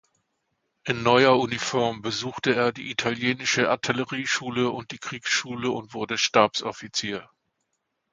In 0.83 1.03
neuer 1.03 1.35
Uniform 1.37 2.01
besuchte 2.01 2.55
er 2.55 2.71
die 2.71 2.89
italienische 2.89 3.69
Artillerieschule 3.69 4.71
und 4.71 4.89
die 4.89 4.97
Kriegsschule 4.97 5.69
und 5.69 5.93
wurde 5.93 6.17
Stabsoffizier. 6.17 7.29